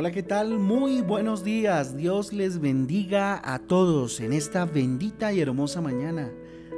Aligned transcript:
Hola, 0.00 0.12
¿qué 0.12 0.22
tal? 0.22 0.60
Muy 0.60 1.00
buenos 1.00 1.42
días. 1.42 1.96
Dios 1.96 2.32
les 2.32 2.60
bendiga 2.60 3.40
a 3.42 3.58
todos 3.58 4.20
en 4.20 4.32
esta 4.32 4.64
bendita 4.64 5.32
y 5.32 5.40
hermosa 5.40 5.80
mañana, 5.80 6.30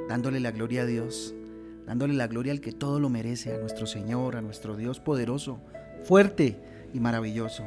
dándole 0.09 0.41
la 0.41 0.52
gloria 0.52 0.84
a 0.84 0.87
Dios, 0.87 1.34
dándole 1.84 2.14
la 2.14 2.29
gloria 2.29 2.52
al 2.52 2.62
que 2.62 2.73
todo 2.73 2.98
lo 2.98 3.11
merece, 3.11 3.52
a 3.52 3.59
nuestro 3.59 3.87
Señor, 3.87 4.37
a 4.37 4.41
nuestro 4.41 4.75
Dios 4.75 5.01
poderoso, 5.01 5.61
fuerte 6.02 6.56
y 6.95 7.01
maravilloso. 7.01 7.62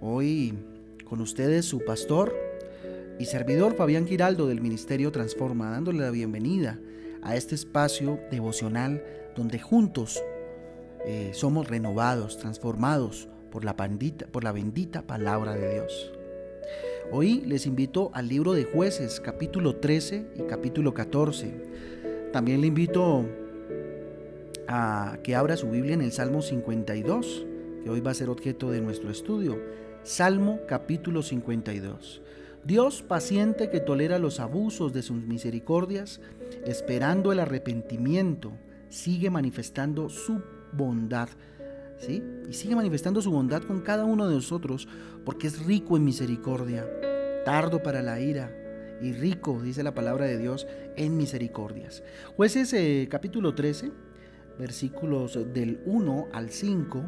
Hoy 0.00 0.54
con 1.04 1.20
ustedes 1.20 1.66
su 1.66 1.84
pastor 1.84 2.34
y 3.18 3.26
servidor 3.26 3.74
Fabián 3.74 4.06
Giraldo 4.06 4.46
del 4.46 4.62
Ministerio 4.62 5.12
Transforma, 5.12 5.70
dándole 5.70 5.98
la 5.98 6.10
bienvenida 6.10 6.78
a 7.22 7.36
este 7.36 7.54
espacio 7.54 8.18
devocional 8.30 9.04
donde 9.36 9.58
juntos 9.58 10.22
eh, 11.04 11.32
somos 11.34 11.68
renovados, 11.68 12.38
transformados 12.38 13.28
por 13.54 13.64
la, 13.64 13.76
por 13.76 14.42
la 14.42 14.50
bendita 14.50 15.02
palabra 15.02 15.54
de 15.54 15.74
Dios. 15.74 16.12
Hoy 17.12 17.42
les 17.46 17.66
invito 17.66 18.10
al 18.12 18.26
libro 18.26 18.52
de 18.52 18.64
jueces, 18.64 19.20
capítulo 19.20 19.76
13 19.76 20.26
y 20.34 20.42
capítulo 20.42 20.92
14. 20.92 21.52
También 22.32 22.60
le 22.62 22.66
invito 22.66 23.24
a 24.66 25.18
que 25.22 25.36
abra 25.36 25.56
su 25.56 25.70
Biblia 25.70 25.94
en 25.94 26.02
el 26.02 26.10
Salmo 26.10 26.42
52, 26.42 27.46
que 27.84 27.90
hoy 27.90 28.00
va 28.00 28.10
a 28.10 28.14
ser 28.14 28.28
objeto 28.28 28.72
de 28.72 28.80
nuestro 28.80 29.08
estudio. 29.08 29.56
Salmo 30.02 30.58
capítulo 30.66 31.22
52. 31.22 32.22
Dios 32.64 33.02
paciente 33.02 33.70
que 33.70 33.78
tolera 33.78 34.18
los 34.18 34.40
abusos 34.40 34.92
de 34.92 35.02
sus 35.02 35.26
misericordias, 35.26 36.20
esperando 36.66 37.30
el 37.30 37.38
arrepentimiento, 37.38 38.50
sigue 38.88 39.30
manifestando 39.30 40.08
su 40.08 40.42
bondad 40.72 41.28
y 42.08 42.52
sigue 42.52 42.76
manifestando 42.76 43.22
su 43.22 43.30
bondad 43.30 43.62
con 43.62 43.80
cada 43.80 44.04
uno 44.04 44.28
de 44.28 44.34
nosotros 44.34 44.88
porque 45.24 45.46
es 45.46 45.64
rico 45.64 45.96
en 45.96 46.04
misericordia, 46.04 46.86
tardo 47.44 47.82
para 47.82 48.02
la 48.02 48.20
ira 48.20 48.52
y 49.00 49.12
rico, 49.12 49.60
dice 49.62 49.82
la 49.82 49.94
palabra 49.94 50.26
de 50.26 50.38
Dios, 50.38 50.66
en 50.96 51.16
misericordias. 51.16 52.02
Jueces 52.36 52.72
eh, 52.72 53.08
capítulo 53.10 53.54
13, 53.54 53.90
versículos 54.58 55.38
del 55.52 55.80
1 55.86 56.28
al 56.32 56.50
5 56.50 57.04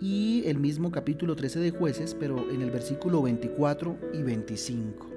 y 0.00 0.44
el 0.46 0.58
mismo 0.58 0.90
capítulo 0.90 1.36
13 1.36 1.60
de 1.60 1.70
jueces, 1.70 2.14
pero 2.14 2.50
en 2.50 2.62
el 2.62 2.70
versículo 2.70 3.22
24 3.22 3.98
y 4.14 4.22
25. 4.22 5.10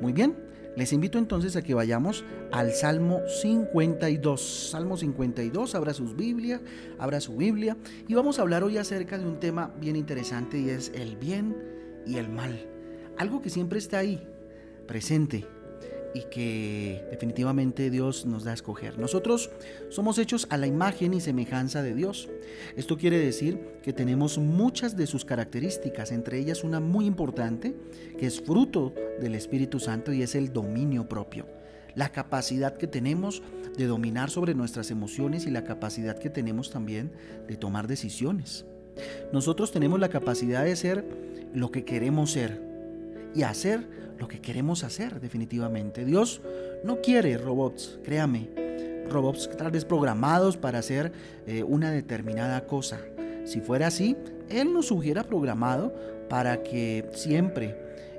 Muy 0.00 0.12
bien, 0.12 0.36
les 0.76 0.92
invito 0.92 1.18
entonces 1.18 1.54
a 1.56 1.62
que 1.62 1.74
vayamos 1.74 2.24
al 2.50 2.72
Salmo 2.72 3.20
52. 3.42 4.70
Salmo 4.70 4.96
52, 4.96 5.74
abra 5.74 5.94
sus 5.94 6.16
Biblia, 6.16 6.60
abra 6.98 7.20
su 7.20 7.36
Biblia 7.36 7.76
y 8.08 8.14
vamos 8.14 8.38
a 8.38 8.42
hablar 8.42 8.64
hoy 8.64 8.78
acerca 8.78 9.18
de 9.18 9.26
un 9.26 9.38
tema 9.38 9.72
bien 9.80 9.96
interesante 9.96 10.58
y 10.58 10.70
es 10.70 10.90
el 10.94 11.16
bien 11.16 11.56
y 12.06 12.16
el 12.16 12.28
mal. 12.28 12.68
Algo 13.16 13.40
que 13.40 13.50
siempre 13.50 13.78
está 13.78 13.98
ahí, 13.98 14.26
presente, 14.86 15.46
y 16.14 16.22
que 16.30 17.04
definitivamente 17.10 17.90
Dios 17.90 18.24
nos 18.24 18.44
da 18.44 18.52
a 18.52 18.54
escoger. 18.54 18.98
Nosotros 18.98 19.50
somos 19.90 20.18
hechos 20.18 20.46
a 20.48 20.56
la 20.56 20.68
imagen 20.68 21.12
y 21.12 21.20
semejanza 21.20 21.82
de 21.82 21.94
Dios. 21.94 22.28
Esto 22.76 22.96
quiere 22.96 23.18
decir 23.18 23.60
que 23.82 23.92
tenemos 23.92 24.38
muchas 24.38 24.96
de 24.96 25.08
sus 25.08 25.24
características, 25.24 26.12
entre 26.12 26.38
ellas 26.38 26.62
una 26.62 26.78
muy 26.78 27.06
importante, 27.06 27.74
que 28.16 28.26
es 28.26 28.40
fruto 28.40 28.94
del 29.20 29.34
Espíritu 29.34 29.80
Santo 29.80 30.12
y 30.12 30.22
es 30.22 30.36
el 30.36 30.52
dominio 30.52 31.08
propio. 31.08 31.46
La 31.96 32.10
capacidad 32.10 32.76
que 32.76 32.86
tenemos 32.86 33.42
de 33.76 33.86
dominar 33.86 34.30
sobre 34.30 34.54
nuestras 34.54 34.92
emociones 34.92 35.46
y 35.46 35.50
la 35.50 35.64
capacidad 35.64 36.18
que 36.18 36.30
tenemos 36.30 36.70
también 36.70 37.10
de 37.48 37.56
tomar 37.56 37.88
decisiones. 37.88 38.64
Nosotros 39.32 39.72
tenemos 39.72 39.98
la 39.98 40.08
capacidad 40.08 40.64
de 40.64 40.76
ser 40.76 41.04
lo 41.52 41.72
que 41.72 41.84
queremos 41.84 42.30
ser 42.30 42.60
y 43.34 43.42
hacer 43.42 44.03
lo 44.18 44.28
que 44.28 44.40
queremos 44.40 44.84
hacer 44.84 45.20
definitivamente. 45.20 46.04
Dios 46.04 46.40
no 46.82 47.00
quiere 47.00 47.36
robots, 47.38 47.98
créame, 48.04 48.48
robots 49.10 49.50
tal 49.56 49.70
vez 49.70 49.84
programados 49.84 50.56
para 50.56 50.78
hacer 50.78 51.12
eh, 51.46 51.62
una 51.62 51.90
determinada 51.90 52.66
cosa. 52.66 53.00
Si 53.44 53.60
fuera 53.60 53.88
así, 53.88 54.16
Él 54.48 54.72
nos 54.72 54.90
hubiera 54.90 55.24
programado 55.24 55.94
para 56.28 56.62
que 56.62 57.08
siempre 57.12 57.76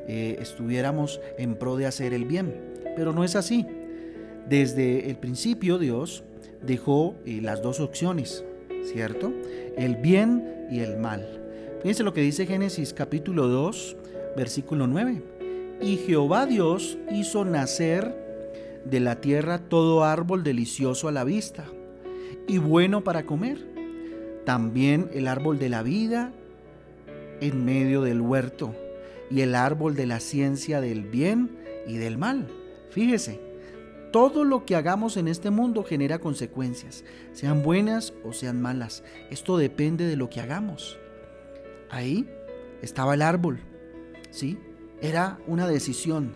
eh, 0.07 0.37
estuviéramos 0.39 1.19
en 1.37 1.55
pro 1.55 1.77
de 1.77 1.87
hacer 1.87 2.13
el 2.13 2.25
bien. 2.25 2.53
Pero 2.95 3.13
no 3.13 3.23
es 3.23 3.35
así. 3.35 3.65
Desde 4.47 5.09
el 5.09 5.17
principio 5.17 5.79
Dios 5.79 6.23
dejó 6.61 7.15
eh, 7.25 7.39
las 7.41 7.61
dos 7.61 7.79
opciones, 7.79 8.43
¿cierto? 8.83 9.33
El 9.75 9.95
bien 9.95 10.67
y 10.69 10.79
el 10.79 10.97
mal. 10.97 11.41
Fíjense 11.81 12.03
lo 12.03 12.13
que 12.13 12.21
dice 12.21 12.45
Génesis 12.45 12.93
capítulo 12.93 13.47
2, 13.47 13.97
versículo 14.35 14.87
9. 14.87 15.34
Y 15.81 15.97
Jehová 15.97 16.45
Dios 16.45 16.97
hizo 17.11 17.45
nacer 17.45 18.15
de 18.85 18.99
la 18.99 19.19
tierra 19.19 19.59
todo 19.59 20.03
árbol 20.03 20.43
delicioso 20.43 21.07
a 21.07 21.11
la 21.11 21.23
vista 21.23 21.65
y 22.47 22.59
bueno 22.59 23.03
para 23.03 23.25
comer. 23.25 23.65
También 24.45 25.09
el 25.13 25.27
árbol 25.27 25.59
de 25.59 25.69
la 25.69 25.83
vida 25.83 26.31
en 27.41 27.65
medio 27.65 28.01
del 28.01 28.21
huerto 28.21 28.75
y 29.29 29.41
el 29.41 29.55
árbol 29.55 29.95
de 29.95 30.05
la 30.05 30.19
ciencia 30.19 30.81
del 30.81 31.03
bien 31.03 31.57
y 31.87 31.97
del 31.97 32.17
mal. 32.17 32.47
Fíjese, 32.89 33.39
todo 34.11 34.45
lo 34.45 34.65
que 34.65 34.75
hagamos 34.75 35.17
en 35.17 35.27
este 35.27 35.49
mundo 35.49 35.83
genera 35.83 36.19
consecuencias, 36.19 37.03
sean 37.33 37.63
buenas 37.63 38.13
o 38.23 38.31
sean 38.31 38.61
malas. 38.61 39.03
Esto 39.29 39.57
depende 39.57 40.05
de 40.05 40.15
lo 40.15 40.29
que 40.29 40.39
hagamos. 40.39 40.97
Ahí 41.89 42.29
estaba 42.81 43.15
el 43.15 43.21
árbol, 43.21 43.59
¿sí? 44.29 44.57
Era 45.01 45.39
una 45.47 45.67
decisión 45.67 46.33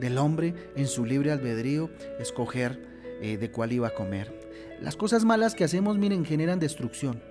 del 0.00 0.18
hombre 0.18 0.54
en 0.76 0.88
su 0.88 1.04
libre 1.04 1.30
albedrío 1.30 1.90
escoger 2.18 2.80
eh, 3.20 3.36
de 3.36 3.50
cuál 3.50 3.72
iba 3.72 3.88
a 3.88 3.94
comer. 3.94 4.32
Las 4.80 4.96
cosas 4.96 5.24
malas 5.24 5.54
que 5.54 5.64
hacemos, 5.64 5.96
miren, 5.96 6.24
generan 6.24 6.58
destrucción. 6.58 7.22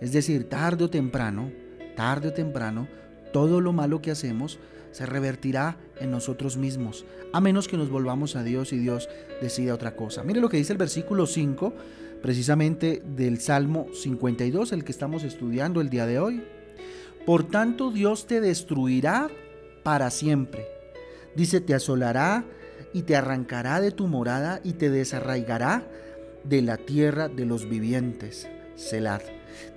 Es 0.00 0.12
decir, 0.12 0.48
tarde 0.48 0.84
o 0.84 0.90
temprano, 0.90 1.50
tarde 1.96 2.28
o 2.28 2.32
temprano, 2.32 2.88
todo 3.32 3.60
lo 3.60 3.72
malo 3.72 4.02
que 4.02 4.10
hacemos 4.10 4.58
se 4.90 5.06
revertirá 5.06 5.78
en 6.00 6.10
nosotros 6.10 6.58
mismos, 6.58 7.06
a 7.32 7.40
menos 7.40 7.66
que 7.66 7.78
nos 7.78 7.88
volvamos 7.88 8.36
a 8.36 8.42
Dios 8.42 8.74
y 8.74 8.78
Dios 8.78 9.08
decida 9.40 9.74
otra 9.74 9.96
cosa. 9.96 10.22
Mire 10.22 10.40
lo 10.40 10.50
que 10.50 10.58
dice 10.58 10.72
el 10.72 10.78
versículo 10.78 11.26
5, 11.26 11.72
precisamente 12.20 13.02
del 13.06 13.40
Salmo 13.40 13.86
52, 13.94 14.72
el 14.72 14.84
que 14.84 14.92
estamos 14.92 15.24
estudiando 15.24 15.80
el 15.80 15.88
día 15.88 16.04
de 16.04 16.18
hoy. 16.18 16.42
Por 17.24 17.44
tanto, 17.44 17.90
Dios 17.90 18.26
te 18.26 18.40
destruirá 18.40 19.30
para 19.82 20.10
siempre. 20.10 20.66
Dice, 21.34 21.60
te 21.60 21.74
asolará 21.74 22.44
y 22.92 23.02
te 23.02 23.16
arrancará 23.16 23.80
de 23.80 23.90
tu 23.90 24.06
morada 24.06 24.60
y 24.64 24.74
te 24.74 24.90
desarraigará 24.90 25.86
de 26.44 26.62
la 26.62 26.76
tierra 26.76 27.28
de 27.28 27.46
los 27.46 27.68
vivientes. 27.68 28.48
Selad. 28.74 29.22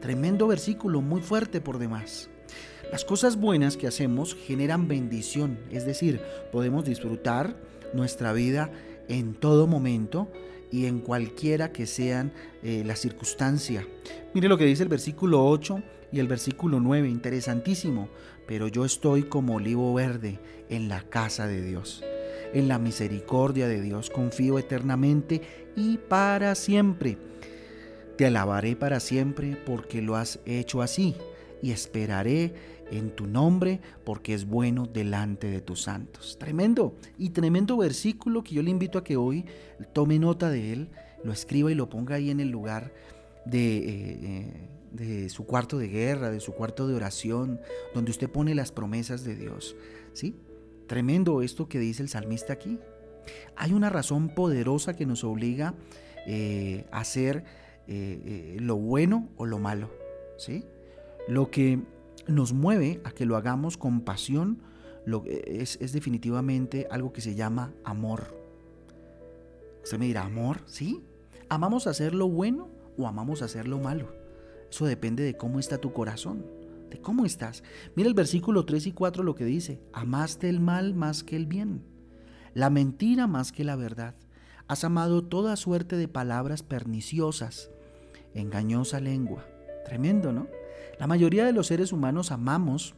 Tremendo 0.01 0.47
versículo, 0.47 1.01
muy 1.01 1.21
fuerte 1.21 1.61
por 1.61 1.79
demás. 1.79 2.29
Las 2.91 3.03
cosas 3.03 3.37
buenas 3.37 3.77
que 3.77 3.87
hacemos 3.87 4.35
generan 4.35 4.87
bendición, 4.87 5.59
es 5.71 5.85
decir, 5.85 6.21
podemos 6.51 6.85
disfrutar 6.85 7.55
nuestra 7.93 8.31
vida 8.31 8.69
en 9.07 9.33
todo 9.33 9.67
momento 9.67 10.29
y 10.71 10.85
en 10.85 10.99
cualquiera 10.99 11.71
que 11.71 11.87
sean 11.87 12.31
eh, 12.63 12.83
la 12.85 12.95
circunstancia. 12.95 13.87
Mire 14.33 14.47
lo 14.47 14.57
que 14.57 14.65
dice 14.65 14.83
el 14.83 14.89
versículo 14.89 15.45
8 15.45 15.81
y 16.11 16.19
el 16.19 16.27
versículo 16.27 16.79
9, 16.79 17.09
interesantísimo. 17.09 18.09
Pero 18.47 18.67
yo 18.67 18.85
estoy 18.85 19.23
como 19.23 19.55
olivo 19.55 19.93
verde 19.93 20.39
en 20.69 20.89
la 20.89 21.01
casa 21.01 21.47
de 21.47 21.61
Dios. 21.61 22.03
En 22.53 22.67
la 22.67 22.79
misericordia 22.79 23.67
de 23.67 23.81
Dios 23.81 24.09
confío 24.09 24.59
eternamente 24.59 25.41
y 25.75 25.97
para 25.97 26.55
siempre. 26.55 27.17
Te 28.17 28.25
alabaré 28.25 28.75
para 28.75 28.99
siempre 28.99 29.57
porque 29.65 30.01
lo 30.01 30.15
has 30.15 30.39
hecho 30.45 30.81
así 30.81 31.15
y 31.61 31.71
esperaré 31.71 32.53
en 32.91 33.09
tu 33.09 33.27
nombre 33.27 33.81
porque 34.03 34.33
es 34.33 34.45
bueno 34.45 34.85
delante 34.85 35.49
de 35.49 35.61
tus 35.61 35.81
santos. 35.81 36.37
Tremendo 36.39 36.95
y 37.17 37.31
tremendo 37.31 37.77
versículo 37.77 38.43
que 38.43 38.55
yo 38.55 38.61
le 38.61 38.71
invito 38.71 38.99
a 38.99 39.03
que 39.03 39.17
hoy 39.17 39.45
tome 39.93 40.19
nota 40.19 40.49
de 40.49 40.73
él, 40.73 40.89
lo 41.23 41.33
escriba 41.33 41.71
y 41.71 41.75
lo 41.75 41.89
ponga 41.89 42.15
ahí 42.15 42.29
en 42.29 42.39
el 42.39 42.49
lugar 42.49 42.93
de, 43.45 43.77
eh, 43.77 44.19
eh, 44.21 44.69
de 44.95 45.29
su 45.29 45.45
cuarto 45.45 45.77
de 45.77 45.87
guerra, 45.87 46.31
de 46.31 46.39
su 46.39 46.53
cuarto 46.53 46.87
de 46.87 46.95
oración, 46.95 47.59
donde 47.93 48.11
usted 48.11 48.29
pone 48.29 48.55
las 48.55 48.71
promesas 48.71 49.23
de 49.23 49.35
Dios. 49.35 49.75
¿Sí? 50.13 50.35
Tremendo 50.87 51.41
esto 51.41 51.67
que 51.67 51.79
dice 51.79 52.03
el 52.03 52.09
salmista 52.09 52.53
aquí. 52.53 52.79
Hay 53.55 53.73
una 53.73 53.89
razón 53.89 54.29
poderosa 54.29 54.95
que 54.95 55.05
nos 55.05 55.23
obliga 55.23 55.73
eh, 56.27 56.85
a 56.91 56.99
hacer 56.99 57.43
lo 57.87 58.77
bueno 58.77 59.29
o 59.37 59.45
lo 59.45 59.59
malo. 59.59 59.91
¿Sí? 60.37 60.65
Lo 61.27 61.51
que 61.51 61.79
nos 62.27 62.53
mueve 62.53 63.01
a 63.03 63.11
que 63.11 63.25
lo 63.25 63.35
hagamos 63.35 63.77
con 63.77 64.01
pasión 64.01 64.59
lo, 65.05 65.23
es, 65.25 65.77
es 65.81 65.93
definitivamente 65.93 66.87
algo 66.89 67.13
que 67.13 67.21
se 67.21 67.35
llama 67.35 67.73
amor. 67.83 68.35
Usted 69.83 69.99
me 69.99 70.07
dirá, 70.07 70.23
¿amor? 70.23 70.61
¿Sí? 70.65 71.03
¿Amamos 71.47 71.85
hacer 71.85 72.15
lo 72.15 72.27
bueno 72.27 72.69
o 72.97 73.07
amamos 73.07 73.43
hacer 73.43 73.67
lo 73.67 73.79
malo? 73.79 74.24
Eso 74.75 74.83
depende 74.83 75.23
de 75.23 75.37
cómo 75.37 75.59
está 75.59 75.77
tu 75.77 75.93
corazón. 75.93 76.45
de 76.89 76.99
cómo 76.99 77.25
estás. 77.25 77.63
Mira 77.95 78.09
el 78.09 78.13
versículo 78.13 78.65
3 78.65 78.87
y 78.87 78.91
4 78.91 79.23
lo 79.23 79.35
que 79.35 79.45
dice, 79.45 79.79
amaste 79.93 80.49
el 80.49 80.59
mal 80.59 80.93
más 80.93 81.23
que 81.23 81.37
el 81.37 81.45
bien, 81.45 81.81
la 82.53 82.69
mentira 82.69 83.25
más 83.25 83.53
que 83.53 83.63
la 83.63 83.77
verdad. 83.77 84.15
Has 84.67 84.83
amado 84.83 85.23
toda 85.23 85.55
suerte 85.55 85.95
de 85.95 86.09
palabras 86.09 86.61
perniciosas, 86.61 87.71
engañosa 88.33 88.99
lengua. 88.99 89.45
Tremendo, 89.85 90.33
¿no? 90.33 90.47
La 90.99 91.07
mayoría 91.07 91.45
de 91.45 91.53
los 91.53 91.67
seres 91.67 91.93
humanos 91.93 92.31
amamos 92.31 92.95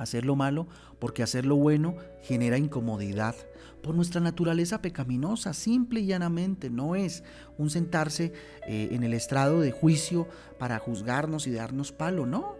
hacer 0.00 0.24
lo 0.24 0.36
malo 0.36 0.66
porque 0.98 1.22
hacer 1.22 1.46
lo 1.46 1.56
bueno 1.56 1.96
genera 2.22 2.58
incomodidad. 2.58 3.34
Por 3.82 3.94
nuestra 3.94 4.20
naturaleza 4.20 4.82
pecaminosa, 4.82 5.54
simple 5.54 6.00
y 6.00 6.06
llanamente, 6.06 6.68
no 6.70 6.94
es 6.94 7.22
un 7.56 7.70
sentarse 7.70 8.32
eh, 8.66 8.88
en 8.92 9.02
el 9.04 9.14
estrado 9.14 9.60
de 9.60 9.72
juicio 9.72 10.28
para 10.58 10.78
juzgarnos 10.78 11.46
y 11.46 11.52
darnos 11.52 11.92
palo, 11.92 12.26
no. 12.26 12.56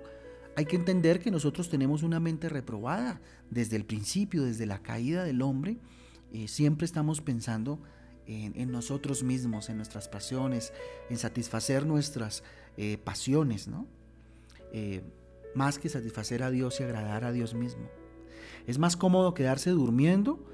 Hay 0.56 0.64
que 0.64 0.76
entender 0.76 1.20
que 1.20 1.30
nosotros 1.30 1.68
tenemos 1.68 2.02
una 2.02 2.20
mente 2.20 2.48
reprobada 2.48 3.20
desde 3.50 3.76
el 3.76 3.84
principio, 3.84 4.44
desde 4.44 4.66
la 4.66 4.82
caída 4.82 5.24
del 5.24 5.42
hombre. 5.42 5.78
Eh, 6.32 6.48
siempre 6.48 6.86
estamos 6.86 7.20
pensando 7.20 7.80
en, 8.26 8.70
nosotros 8.70 9.24
mismos, 9.24 9.70
en 9.70 9.76
nuestras 9.76 10.08
pasiones, 10.08 10.72
en 11.08 11.18
satisfacer 11.18 11.84
nuestras 11.84 12.44
eh, 12.76 12.96
pasiones, 13.02 13.66
¿no? 13.66 13.86
Más 15.54 15.78
que 15.78 15.88
satisfacer 15.88 16.42
a 16.42 16.50
Dios 16.50 16.80
y 16.80 16.84
agradar 16.84 17.24
a 17.24 17.32
Dios 17.32 17.54
mismo. 17.54 17.88
Es 18.66 18.78
más 18.78 18.96
cómodo 18.96 19.34
quedarse 19.34 19.70
durmiendo 19.70 20.44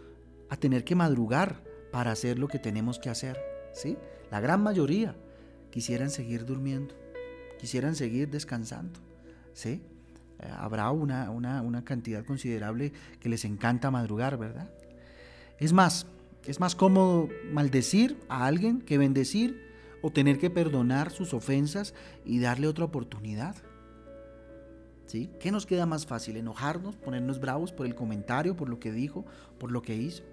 a 0.48 0.56
tener 0.56 0.84
que 0.84 0.94
madrugar 0.94 1.62
para 1.90 2.12
hacer 2.12 2.38
lo 2.38 2.48
que 2.48 2.58
tenemos 2.58 2.98
que 2.98 3.10
hacer. 3.10 3.38
¿sí? 3.72 3.96
La 4.30 4.40
gran 4.40 4.62
mayoría 4.62 5.16
quisieran 5.70 6.10
seguir 6.10 6.44
durmiendo, 6.44 6.94
quisieran 7.58 7.94
seguir 7.94 8.30
descansando. 8.30 9.00
¿sí? 9.52 9.82
Eh, 10.38 10.48
habrá 10.56 10.90
una, 10.90 11.30
una, 11.30 11.62
una 11.62 11.84
cantidad 11.84 12.24
considerable 12.24 12.92
que 13.20 13.28
les 13.28 13.44
encanta 13.44 13.90
madrugar, 13.90 14.36
¿verdad? 14.36 14.70
Es 15.58 15.72
más, 15.72 16.06
es 16.46 16.60
más 16.60 16.74
cómodo 16.74 17.28
maldecir 17.50 18.18
a 18.28 18.46
alguien 18.46 18.80
que 18.80 18.98
bendecir 18.98 19.66
o 20.02 20.10
tener 20.10 20.38
que 20.38 20.50
perdonar 20.50 21.10
sus 21.10 21.32
ofensas 21.34 21.94
y 22.24 22.40
darle 22.40 22.68
otra 22.68 22.84
oportunidad. 22.84 23.56
¿Sí? 25.06 25.30
¿Qué 25.38 25.52
nos 25.52 25.66
queda 25.66 25.86
más 25.86 26.04
fácil? 26.04 26.36
¿Enojarnos, 26.36 26.96
ponernos 26.96 27.40
bravos 27.40 27.72
por 27.72 27.86
el 27.86 27.94
comentario, 27.94 28.56
por 28.56 28.68
lo 28.68 28.80
que 28.80 28.92
dijo, 28.92 29.24
por 29.58 29.70
lo 29.70 29.80
que 29.80 29.94
hizo? 29.94 30.24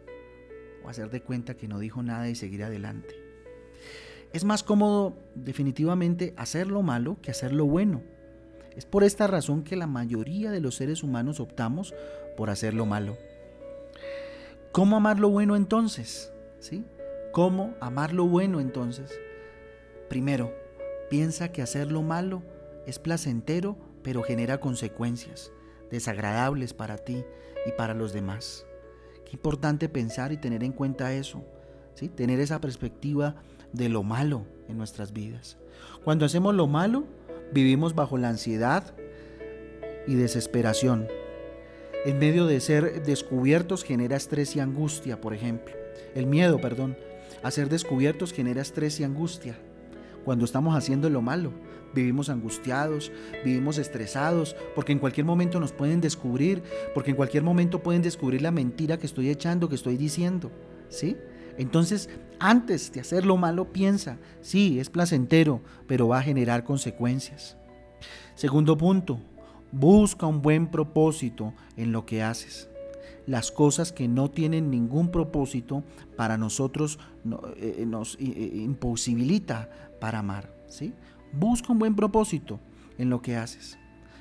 ¿O 0.84 0.90
hacer 0.90 1.10
de 1.10 1.22
cuenta 1.22 1.56
que 1.56 1.68
no 1.68 1.80
dijo 1.80 2.02
nada 2.02 2.28
y 2.28 2.36
seguir 2.36 2.64
adelante? 2.64 3.16
Es 4.34 4.44
más 4.44 4.64
cómodo 4.64 5.16
definitivamente 5.36 6.34
hacer 6.38 6.68
lo 6.68 6.82
malo 6.82 7.18
que 7.22 7.30
hacer 7.30 7.54
lo 7.54 7.66
bueno. 7.66 8.02
Es 8.76 8.86
por 8.86 9.04
esta 9.04 9.28
razón 9.28 9.64
que 9.64 9.76
la 9.76 9.86
mayoría 9.86 10.50
de 10.50 10.60
los 10.60 10.76
seres 10.76 11.04
humanos 11.04 11.40
optamos 11.40 11.94
por 12.36 12.50
hacer 12.50 12.74
lo 12.74 12.88
malo. 12.88 13.16
¿Cómo 14.72 14.98
amar 14.98 15.20
lo 15.20 15.30
bueno 15.30 15.56
entonces? 15.56 16.34
¿Sí? 16.60 16.84
¿Cómo 17.32 17.76
amar 17.80 18.12
lo 18.12 18.26
bueno 18.26 18.60
entonces? 18.60 19.12
Primero, 20.10 20.52
piensa 21.12 21.52
que 21.52 21.62
hacer 21.62 21.92
lo 21.92 22.02
malo 22.02 22.42
es 22.88 22.98
placentero 22.98 23.78
pero 24.04 24.24
genera 24.24 24.60
consecuencias 24.60 25.52
desagradables 25.90 26.74
para 26.74 26.98
ti 26.98 27.24
y 27.66 27.72
para 27.72 27.94
los 27.94 28.14
demás. 28.14 28.66
Qué 29.26 29.32
importante 29.34 29.90
pensar 29.90 30.32
y 30.32 30.38
tener 30.38 30.64
en 30.64 30.74
cuenta 30.74 31.14
eso, 31.14 31.44
¿sí? 31.94 32.10
tener 32.10 32.40
esa 32.40 32.60
perspectiva 32.60 33.36
de 33.72 33.90
lo 33.90 34.04
malo 34.04 34.46
en 34.68 34.78
nuestras 34.78 35.14
vidas. 35.14 35.58
Cuando 36.04 36.26
hacemos 36.26 36.54
lo 36.56 36.68
malo, 36.68 37.06
vivimos 37.54 37.96
bajo 37.96 38.18
la 38.18 38.30
ansiedad 38.30 38.96
y 40.08 40.16
desesperación. 40.16 41.08
En 42.06 42.20
medio 42.20 42.46
de 42.46 42.60
ser 42.60 43.04
descubiertos 43.04 43.84
genera 43.84 44.18
estrés 44.18 44.56
y 44.56 44.60
angustia, 44.60 45.22
por 45.22 45.34
ejemplo. 45.34 45.74
El 46.16 46.26
miedo, 46.26 46.60
perdón, 46.60 46.98
a 47.44 47.52
ser 47.52 47.70
descubiertos 47.70 48.34
genera 48.34 48.62
estrés 48.62 49.00
y 49.00 49.04
angustia 49.04 49.58
cuando 50.24 50.46
estamos 50.46 50.76
haciendo 50.76 51.10
lo 51.10 51.22
malo. 51.22 51.52
Vivimos 51.94 52.30
angustiados, 52.30 53.12
vivimos 53.46 53.78
estresados, 53.78 54.56
porque 54.76 54.92
en 54.92 55.00
cualquier 55.00 55.26
momento 55.26 55.60
nos 55.60 55.72
pueden 55.72 56.02
descubrir, 56.02 56.64
porque 56.94 57.12
en 57.12 57.16
cualquier 57.16 57.44
momento 57.44 57.84
pueden 57.84 58.02
descubrir 58.02 58.42
la 58.42 58.52
mentira 58.52 58.98
que 58.98 59.06
estoy 59.06 59.30
echando, 59.30 59.70
que 59.70 59.76
estoy 59.76 59.98
diciendo. 59.98 60.52
¿Sí? 60.90 61.18
Entonces, 61.58 62.10
antes 62.40 62.92
de 62.92 63.02
hacer 63.02 63.26
lo 63.26 63.38
malo, 63.38 63.72
piensa, 63.72 64.18
sí, 64.42 64.80
es 64.80 64.90
placentero, 64.90 65.62
pero 65.88 66.08
va 66.08 66.20
a 66.20 66.24
generar 66.24 66.64
consecuencias. 66.64 67.58
Segundo 68.36 68.76
punto, 68.76 69.20
busca 69.72 70.26
un 70.26 70.42
buen 70.42 70.68
propósito 70.68 71.54
en 71.78 71.92
lo 71.92 72.06
que 72.06 72.24
haces 72.24 72.70
las 73.26 73.52
cosas 73.52 73.92
que 73.92 74.08
no 74.08 74.30
tienen 74.30 74.70
ningún 74.70 75.10
propósito 75.10 75.84
para 76.16 76.38
nosotros 76.38 77.00
eh, 77.58 77.78
eh, 77.80 77.86
nos 77.86 78.16
eh, 78.16 78.52
imposibilita 78.56 79.70
para 80.00 80.20
amar. 80.20 80.54
¿sí? 80.68 80.94
Busca 81.32 81.72
un 81.72 81.80
buen 81.80 81.96
propósito 81.96 82.60
en 82.98 83.10
lo 83.10 83.22
que 83.22 83.36
haces. 83.36 83.78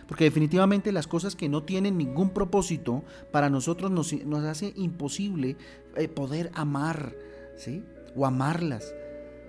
Porque 0.06 0.24
definitivamente 0.24 0.92
las 0.92 1.06
cosas 1.06 1.36
que 1.36 1.48
no 1.48 1.62
tienen 1.62 1.96
ningún 1.96 2.30
propósito 2.30 3.02
para 3.30 3.48
nosotros 3.48 3.90
nos, 3.90 4.12
hace 4.44 4.72
imposible 4.76 5.56
poder 6.14 6.50
amar, 6.54 7.14
¿sí? 7.56 7.82
O 8.14 8.26
amarlas. 8.26 8.92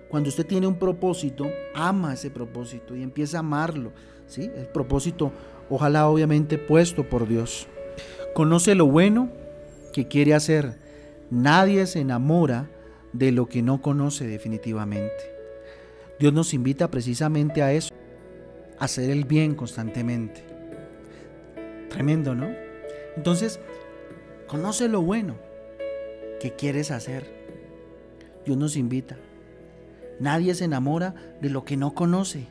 Cuando 0.08 0.30
usted 0.30 0.46
tiene 0.46 0.66
un 0.66 0.78
propósito, 0.78 1.46
ama 1.74 2.14
ese 2.14 2.30
propósito 2.30 2.96
y 2.96 3.02
empieza 3.02 3.38
a 3.38 3.40
amarlo, 3.40 3.92
¿sí? 4.26 4.50
El 4.54 4.68
propósito, 4.68 5.32
ojalá 5.68 6.08
obviamente 6.08 6.56
puesto 6.56 7.10
por 7.10 7.28
Dios. 7.28 7.66
Conoce 8.32 8.74
lo 8.74 8.86
bueno 8.86 9.28
que 9.94 10.08
quiere 10.08 10.34
hacer. 10.34 10.74
Nadie 11.30 11.86
se 11.86 12.00
enamora 12.00 12.68
de 13.12 13.30
lo 13.30 13.46
que 13.46 13.62
no 13.62 13.80
conoce 13.80 14.26
definitivamente. 14.26 15.32
Dios 16.18 16.32
nos 16.32 16.52
invita 16.52 16.90
precisamente 16.90 17.62
a 17.62 17.72
eso, 17.72 17.94
a 18.78 18.86
hacer 18.86 19.08
el 19.10 19.24
bien 19.24 19.54
constantemente. 19.54 20.42
Tremendo, 21.90 22.34
¿no? 22.34 22.48
Entonces, 23.16 23.60
conoce 24.48 24.88
lo 24.88 25.00
bueno 25.00 25.36
que 26.40 26.54
quieres 26.56 26.90
hacer. 26.90 27.32
Dios 28.44 28.58
nos 28.58 28.76
invita. 28.76 29.16
Nadie 30.18 30.56
se 30.56 30.64
enamora 30.64 31.14
de 31.40 31.50
lo 31.50 31.64
que 31.64 31.76
no 31.76 31.94
conoce. 31.94 32.48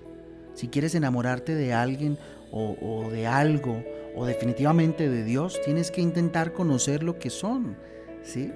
Si 0.54 0.70
quieres 0.70 0.96
enamorarte 0.96 1.56
de 1.56 1.74
alguien 1.74 2.18
o, 2.52 2.78
o 2.82 3.12
de 3.12 3.28
algo 3.28 3.84
o 4.15 4.25
definitivamente 4.25 5.10
de 5.10 5.24
Dios, 5.24 5.60
tienes 5.63 5.91
que 5.91 6.01
intentar 6.01 6.53
conocer 6.53 7.03
lo 7.03 7.20
que 7.20 7.29
son, 7.29 7.77
¿sí? 8.22 8.51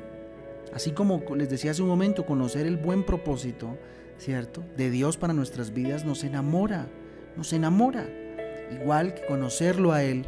Así 0.74 0.92
como 0.92 1.24
les 1.36 1.50
decía 1.50 1.72
hace 1.72 1.82
un 1.82 1.88
momento, 1.88 2.26
conocer 2.26 2.68
el 2.68 2.78
buen 2.78 3.04
propósito, 3.04 3.78
¿cierto? 4.18 4.64
De 4.76 4.90
Dios 4.90 5.18
para 5.18 5.34
nuestras 5.34 5.74
vidas 5.74 6.06
nos 6.06 6.24
enamora, 6.24 6.88
nos 7.36 7.54
enamora. 7.54 8.08
Igual 8.72 9.14
que 9.14 9.26
conocerlo 9.26 9.94
a 9.94 10.04
Él, 10.04 10.26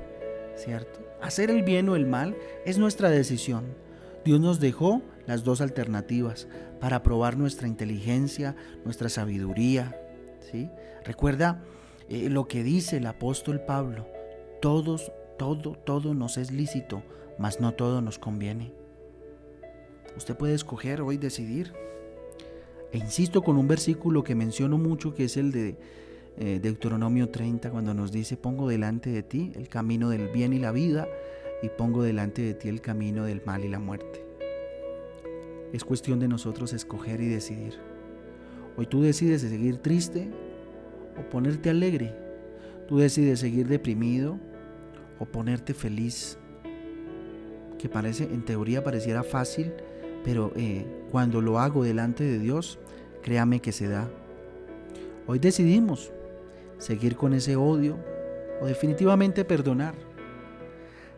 ¿cierto? 0.56 1.00
Hacer 1.22 1.52
el 1.52 1.64
bien 1.64 1.90
o 1.90 1.96
el 1.96 2.06
mal 2.06 2.38
es 2.66 2.78
nuestra 2.78 3.10
decisión. 3.10 3.66
Dios 4.24 4.40
nos 4.40 4.60
dejó 4.60 5.02
las 5.26 5.44
dos 5.44 5.62
alternativas 5.62 6.48
para 6.80 7.04
probar 7.04 7.38
nuestra 7.38 7.68
inteligencia, 7.68 8.56
nuestra 8.86 9.10
sabiduría, 9.10 10.00
¿sí? 10.40 10.70
Recuerda 11.04 11.62
eh, 12.08 12.30
lo 12.30 12.48
que 12.48 12.64
dice 12.64 12.98
el 12.98 13.06
apóstol 13.06 13.62
Pablo, 13.62 14.08
todos 14.62 15.12
todo, 15.40 15.72
todo 15.72 16.14
nos 16.14 16.38
es 16.38 16.52
lícito, 16.52 17.02
mas 17.40 17.60
no 17.60 17.74
todo 17.74 18.02
nos 18.02 18.20
conviene. 18.20 18.74
Usted 20.16 20.36
puede 20.36 20.54
escoger 20.54 21.02
hoy 21.02 21.18
decidir. 21.18 21.74
E 22.92 22.98
insisto 22.98 23.42
con 23.42 23.58
un 23.58 23.68
versículo 23.68 24.24
que 24.24 24.36
menciono 24.36 24.78
mucho, 24.78 25.14
que 25.14 25.24
es 25.24 25.38
el 25.38 25.52
de 25.52 25.78
eh, 26.38 26.60
Deuteronomio 26.62 27.30
30, 27.30 27.72
cuando 27.72 27.94
nos 27.94 28.12
dice, 28.12 28.36
pongo 28.36 28.68
delante 28.68 29.10
de 29.10 29.24
ti 29.24 29.52
el 29.56 29.70
camino 29.70 30.10
del 30.10 30.28
bien 30.28 30.54
y 30.54 30.60
la 30.60 30.72
vida, 30.72 31.08
y 31.64 31.70
pongo 31.70 32.04
delante 32.04 32.42
de 32.42 32.54
ti 32.54 32.68
el 32.68 32.82
camino 32.82 33.24
del 33.24 33.42
mal 33.46 33.64
y 33.64 33.70
la 33.70 33.80
muerte. 33.80 34.26
Es 35.72 35.86
cuestión 35.86 36.20
de 36.20 36.28
nosotros 36.28 36.74
escoger 36.74 37.22
y 37.22 37.28
decidir. 37.28 37.76
Hoy 38.76 38.88
tú 38.88 39.02
decides 39.02 39.42
seguir 39.42 39.78
triste 39.78 40.30
o 41.18 41.30
ponerte 41.30 41.70
alegre. 41.70 42.14
Tú 42.88 42.98
decides 42.98 43.40
seguir 43.40 43.68
deprimido 43.68 44.40
o 45.20 45.26
ponerte 45.26 45.74
feliz, 45.74 46.38
que 47.78 47.90
parece, 47.90 48.24
en 48.24 48.44
teoría 48.44 48.84
pareciera 48.84 49.24
fácil, 49.24 49.74
pero 50.24 50.52
eh, 50.56 50.86
cuando 51.12 51.42
lo 51.42 51.60
hago 51.60 51.84
delante 51.84 52.24
de 52.24 52.40
Dios, 52.40 52.80
créame 53.22 53.62
que 53.62 53.72
se 53.72 53.88
da. 53.88 54.10
Hoy 55.28 55.40
decidimos 55.40 56.12
seguir 56.78 57.16
con 57.16 57.34
ese 57.34 57.56
odio 57.56 57.98
o 58.62 58.66
definitivamente 58.66 59.46
perdonar, 59.46 59.96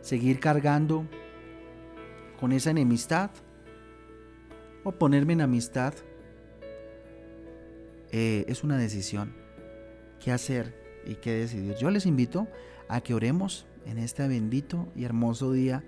seguir 0.00 0.40
cargando 0.40 1.06
con 2.38 2.52
esa 2.52 2.70
enemistad 2.70 3.30
o 4.84 4.92
ponerme 4.92 5.32
en 5.32 5.40
amistad. 5.40 5.94
Eh, 8.10 8.44
es 8.48 8.62
una 8.62 8.76
decisión. 8.76 9.34
¿Qué 10.20 10.32
hacer? 10.32 10.82
y 11.04 11.16
qué 11.16 11.32
decidir. 11.32 11.74
Yo 11.76 11.90
les 11.90 12.06
invito 12.06 12.48
a 12.92 13.00
que 13.00 13.14
oremos 13.14 13.64
en 13.86 13.96
este 13.96 14.28
bendito 14.28 14.86
y 14.94 15.04
hermoso 15.04 15.50
día, 15.50 15.82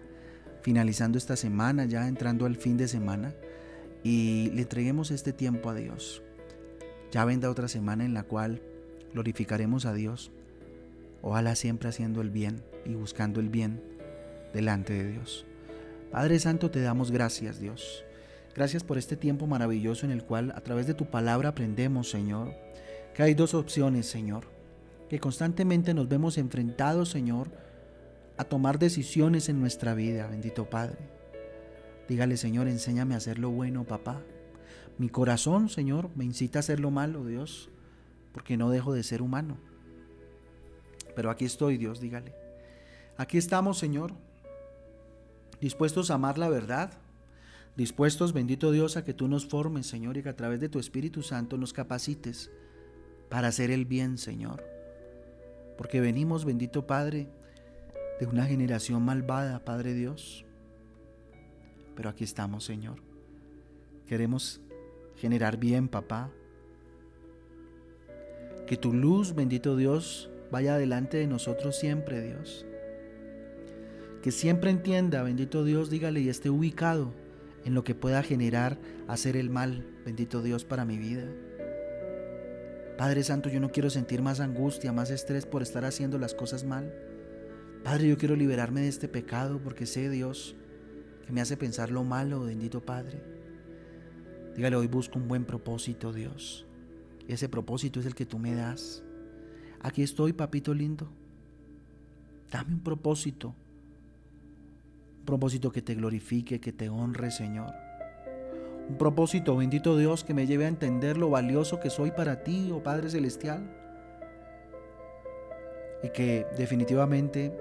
finalizando 0.62 1.18
esta 1.18 1.37
semana, 1.37 1.84
ya 1.84 2.08
entrando 2.08 2.46
al 2.46 2.56
fin 2.56 2.78
de 2.78 2.88
semana, 2.88 3.34
y 4.02 4.50
le 4.54 4.62
entreguemos 4.62 5.11
este 5.11 5.34
tiempo 5.34 5.68
a 5.68 5.75
Dios. 5.75 6.23
Ya 7.12 7.26
vendrá 7.26 7.50
otra 7.50 7.68
semana 7.68 8.06
en 8.06 8.14
la 8.14 8.23
cual 8.23 8.62
glorificaremos 9.12 9.84
a 9.84 9.92
Dios. 9.92 10.32
Ojalá 11.20 11.56
siempre 11.56 11.90
haciendo 11.90 12.23
el 12.23 12.30
bien 12.30 12.62
y 12.87 12.94
buscando 12.94 13.38
el 13.38 13.50
bien 13.50 13.82
delante 14.54 14.94
de 14.94 15.11
Dios. 15.12 15.44
Padre 16.11 16.38
Santo, 16.38 16.70
te 16.70 16.80
damos 16.80 17.11
gracias, 17.11 17.61
Dios. 17.61 18.02
Gracias 18.54 18.82
por 18.82 18.96
este 18.96 19.18
tiempo 19.18 19.46
maravilloso 19.46 20.06
en 20.06 20.12
el 20.12 20.25
cual 20.25 20.52
a 20.56 20.62
través 20.62 20.87
de 20.87 20.94
tu 20.94 21.04
palabra 21.04 21.50
aprendemos, 21.50 22.08
Señor, 22.08 22.54
que 23.12 23.23
hay 23.23 23.34
dos 23.34 23.52
opciones, 23.52 24.06
Señor, 24.06 24.53
que 25.08 25.20
constantemente 25.20 25.94
nos 25.94 26.08
vemos 26.08 26.38
enfrentados, 26.38 27.11
Señor, 27.11 27.50
a 28.37 28.44
tomar 28.44 28.78
decisiones 28.78 29.49
en 29.49 29.61
nuestra 29.61 29.94
vida, 29.94 30.26
bendito 30.26 30.68
Padre. 30.68 30.99
Dígale, 32.08 32.37
Señor, 32.37 32.68
enséñame 32.68 33.14
a 33.14 33.18
hacer 33.18 33.38
lo 33.38 33.50
bueno, 33.50 33.84
papá. 33.84 34.23
Mi 34.99 35.08
corazón, 35.08 35.68
Señor, 35.68 36.11
me 36.14 36.25
incita 36.25 36.58
a 36.58 36.61
hacer 36.61 36.80
lo 36.80 36.90
malo, 36.90 37.25
Dios, 37.25 37.70
porque 38.32 38.56
no 38.56 38.70
dejo 38.70 38.92
de 38.92 39.02
ser 39.02 39.23
humano. 39.23 39.56
Pero 41.16 41.30
aquí 41.30 41.44
estoy, 41.44 41.78
Dios, 41.78 42.00
dígale. 42.00 42.34
Aquí 43.16 43.38
estamos, 43.38 43.78
Señor, 43.78 44.12
dispuestos 45.61 46.11
a 46.11 46.14
amar 46.14 46.38
la 46.38 46.49
verdad, 46.49 46.92
dispuestos, 47.76 48.32
bendito 48.32 48.73
Dios, 48.73 48.96
a 48.96 49.04
que 49.04 49.14
tú 49.14 49.28
nos 49.28 49.46
formes, 49.46 49.87
Señor, 49.87 50.16
y 50.16 50.23
que 50.23 50.28
a 50.28 50.37
través 50.37 50.61
de 50.61 50.68
tu 50.68 50.78
Espíritu 50.78 51.23
Santo 51.23 51.56
nos 51.56 51.73
capacites 51.73 52.50
para 53.28 53.49
hacer 53.49 53.70
el 53.70 53.84
bien, 53.84 54.18
Señor. 54.18 54.73
Porque 55.76 56.00
venimos, 56.00 56.44
bendito 56.44 56.86
Padre, 56.86 57.28
de 58.20 58.26
una 58.26 58.46
generación 58.46 59.02
malvada, 59.04 59.64
Padre 59.64 59.94
Dios. 59.94 60.44
Pero 61.96 62.08
aquí 62.08 62.24
estamos, 62.24 62.64
Señor. 62.64 63.00
Queremos 64.06 64.60
generar 65.16 65.56
bien, 65.56 65.88
papá. 65.88 66.30
Que 68.66 68.76
tu 68.76 68.92
luz, 68.92 69.34
bendito 69.34 69.76
Dios, 69.76 70.30
vaya 70.50 70.76
delante 70.76 71.18
de 71.18 71.26
nosotros 71.26 71.76
siempre, 71.76 72.20
Dios. 72.22 72.66
Que 74.22 74.30
siempre 74.30 74.70
entienda, 74.70 75.22
bendito 75.22 75.64
Dios, 75.64 75.90
dígale 75.90 76.20
y 76.20 76.28
esté 76.28 76.50
ubicado 76.50 77.12
en 77.64 77.74
lo 77.74 77.84
que 77.84 77.94
pueda 77.94 78.22
generar 78.22 78.78
hacer 79.08 79.36
el 79.36 79.50
mal, 79.50 79.86
bendito 80.04 80.42
Dios, 80.42 80.64
para 80.64 80.84
mi 80.84 80.98
vida. 80.98 81.24
Padre 82.96 83.24
Santo, 83.24 83.48
yo 83.48 83.58
no 83.58 83.72
quiero 83.72 83.90
sentir 83.90 84.22
más 84.22 84.38
angustia, 84.38 84.92
más 84.92 85.10
estrés 85.10 85.46
por 85.46 85.62
estar 85.62 85.84
haciendo 85.84 86.18
las 86.18 86.32
cosas 86.32 86.64
mal. 86.64 86.94
Padre, 87.82 88.08
yo 88.08 88.16
quiero 88.16 88.36
liberarme 88.36 88.82
de 88.82 88.88
este 88.88 89.08
pecado 89.08 89.60
porque 89.62 89.84
sé, 89.84 90.08
Dios, 90.08 90.54
que 91.26 91.32
me 91.32 91.40
hace 91.40 91.56
pensar 91.56 91.90
lo 91.90 92.04
malo, 92.04 92.44
bendito 92.44 92.84
Padre. 92.84 93.20
Dígale, 94.54 94.76
hoy 94.76 94.86
busco 94.86 95.18
un 95.18 95.26
buen 95.26 95.44
propósito, 95.44 96.12
Dios. 96.12 96.66
Ese 97.26 97.48
propósito 97.48 97.98
es 97.98 98.06
el 98.06 98.14
que 98.14 98.26
tú 98.26 98.38
me 98.38 98.54
das. 98.54 99.02
Aquí 99.80 100.02
estoy, 100.02 100.32
papito 100.32 100.72
lindo. 100.72 101.08
Dame 102.52 102.74
un 102.74 102.80
propósito. 102.80 103.54
Un 105.18 105.24
propósito 105.24 105.72
que 105.72 105.82
te 105.82 105.96
glorifique, 105.96 106.60
que 106.60 106.72
te 106.72 106.88
honre, 106.88 107.32
Señor. 107.32 107.83
Un 108.88 108.98
propósito, 108.98 109.56
bendito 109.56 109.96
Dios, 109.96 110.24
que 110.24 110.34
me 110.34 110.46
lleve 110.46 110.66
a 110.66 110.68
entender 110.68 111.16
lo 111.16 111.30
valioso 111.30 111.80
que 111.80 111.88
soy 111.88 112.10
para 112.10 112.42
ti, 112.44 112.70
oh 112.72 112.82
Padre 112.82 113.08
Celestial. 113.08 113.62
Y 116.02 116.10
que 116.10 116.46
definitivamente 116.56 117.58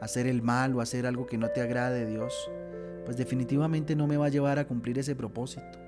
hacer 0.00 0.26
el 0.28 0.40
mal 0.40 0.74
o 0.76 0.80
hacer 0.80 1.06
algo 1.06 1.26
que 1.26 1.36
no 1.36 1.48
te 1.48 1.60
agrade, 1.60 2.06
Dios, 2.06 2.50
pues 3.04 3.16
definitivamente 3.16 3.96
no 3.96 4.06
me 4.06 4.16
va 4.16 4.26
a 4.26 4.30
llevar 4.30 4.60
a 4.60 4.66
cumplir 4.66 4.98
ese 4.98 5.16
propósito. 5.16 5.78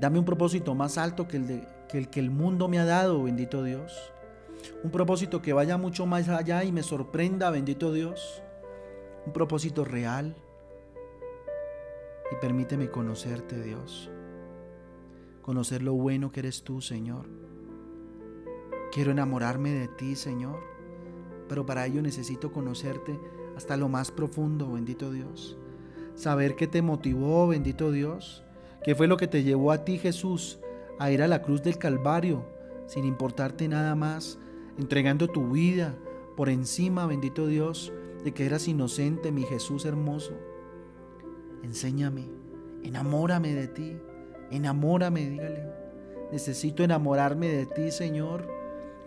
Dame 0.00 0.18
un 0.18 0.24
propósito 0.24 0.74
más 0.74 0.98
alto 0.98 1.28
que 1.28 1.36
el, 1.36 1.46
de, 1.46 1.62
que 1.88 1.98
el 1.98 2.08
que 2.08 2.20
el 2.20 2.30
mundo 2.30 2.68
me 2.68 2.80
ha 2.80 2.84
dado, 2.84 3.22
bendito 3.22 3.62
Dios. 3.62 4.12
Un 4.82 4.90
propósito 4.90 5.40
que 5.40 5.52
vaya 5.52 5.76
mucho 5.76 6.06
más 6.06 6.28
allá 6.28 6.64
y 6.64 6.72
me 6.72 6.82
sorprenda, 6.82 7.50
bendito 7.50 7.92
Dios. 7.92 8.42
Un 9.24 9.32
propósito 9.32 9.84
real. 9.84 10.34
Y 12.30 12.36
permíteme 12.36 12.90
conocerte, 12.90 13.60
Dios. 13.62 14.10
Conocer 15.42 15.82
lo 15.82 15.94
bueno 15.94 16.30
que 16.30 16.40
eres 16.40 16.62
tú, 16.62 16.80
Señor. 16.80 17.26
Quiero 18.92 19.10
enamorarme 19.10 19.72
de 19.72 19.88
ti, 19.88 20.14
Señor. 20.14 20.60
Pero 21.48 21.66
para 21.66 21.86
ello 21.86 22.02
necesito 22.02 22.52
conocerte 22.52 23.18
hasta 23.56 23.76
lo 23.76 23.88
más 23.88 24.10
profundo, 24.10 24.72
bendito 24.72 25.10
Dios. 25.10 25.58
Saber 26.14 26.54
qué 26.54 26.66
te 26.66 26.82
motivó, 26.82 27.48
bendito 27.48 27.90
Dios. 27.90 28.44
¿Qué 28.84 28.94
fue 28.94 29.06
lo 29.06 29.16
que 29.16 29.26
te 29.26 29.42
llevó 29.42 29.72
a 29.72 29.84
ti, 29.84 29.98
Jesús, 29.98 30.58
a 30.98 31.10
ir 31.10 31.22
a 31.22 31.28
la 31.28 31.42
cruz 31.42 31.62
del 31.62 31.78
Calvario, 31.78 32.44
sin 32.86 33.04
importarte 33.04 33.68
nada 33.68 33.94
más, 33.94 34.38
entregando 34.78 35.28
tu 35.28 35.50
vida 35.50 35.94
por 36.36 36.48
encima, 36.48 37.06
bendito 37.06 37.46
Dios, 37.46 37.92
de 38.24 38.32
que 38.32 38.46
eras 38.46 38.68
inocente, 38.68 39.32
mi 39.32 39.42
Jesús 39.42 39.84
hermoso? 39.84 40.32
Enséñame, 41.62 42.28
enamórame 42.82 43.54
de 43.54 43.68
ti, 43.68 43.96
enamórame, 44.50 45.28
dígale. 45.28 45.64
Necesito 46.32 46.82
enamorarme 46.82 47.48
de 47.48 47.66
ti, 47.66 47.90
Señor. 47.90 48.48